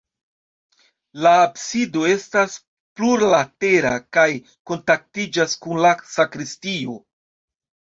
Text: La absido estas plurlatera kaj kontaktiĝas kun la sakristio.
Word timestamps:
La 1.25 1.33
absido 1.41 2.07
estas 2.15 2.57
plurlatera 3.01 3.95
kaj 4.21 4.27
kontaktiĝas 4.75 5.59
kun 5.65 5.89
la 5.89 5.97
sakristio. 6.19 7.03